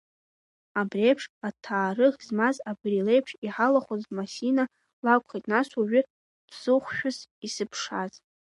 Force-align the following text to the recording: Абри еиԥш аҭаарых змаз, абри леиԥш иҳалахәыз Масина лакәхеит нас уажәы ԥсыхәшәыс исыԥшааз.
Абри 0.79 1.03
еиԥш 1.07 1.23
аҭаарых 1.47 2.15
змаз, 2.27 2.55
абри 2.71 3.05
леиԥш 3.07 3.31
иҳалахәыз 3.45 4.03
Масина 4.15 4.63
лакәхеит 5.05 5.45
нас 5.51 5.67
уажәы 5.77 6.01
ԥсыхәшәыс 6.47 7.17
исыԥшааз. 7.47 8.13